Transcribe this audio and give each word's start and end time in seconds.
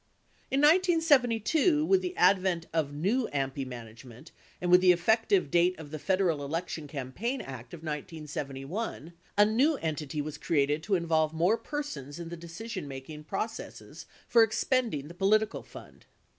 14 0.49 0.57
In 0.57 0.61
1972, 0.61 1.85
with 1.85 2.01
the 2.01 2.17
advent 2.17 2.65
of 2.73 2.91
new 2.91 3.29
AMPI 3.31 3.67
management 3.67 4.31
and 4.59 4.71
with 4.71 4.81
the 4.81 4.91
effective 4.91 5.51
date 5.51 5.77
of 5.77 5.91
the 5.91 5.99
Federal 5.99 6.43
Election 6.43 6.87
Campaign 6.87 7.39
Act 7.39 7.71
of 7.71 7.81
1971, 7.81 9.13
a 9.37 9.45
new 9.45 9.75
entity 9.75 10.19
was 10.19 10.39
created 10.39 10.81
to 10.81 10.95
involve 10.95 11.35
more 11.35 11.55
persons 11.55 12.19
in 12.19 12.29
the 12.29 12.35
decisionmaking 12.35 13.27
proc 13.27 13.59
ess 13.59 14.07
for 14.27 14.41
expending 14.41 15.07
the 15.07 15.13
political 15.13 15.61
fund. 15.61 16.07